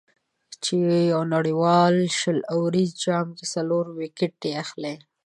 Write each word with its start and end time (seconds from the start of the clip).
چې 0.63 0.75
په 0.87 0.97
یو 1.13 1.21
نړیوال 1.35 1.95
شل 2.19 2.39
اوریز 2.55 2.91
جام 3.03 3.27
کې 3.37 3.45
څلور 3.53 3.85
ویکټې 3.99 4.49
اخلي. 4.63 4.95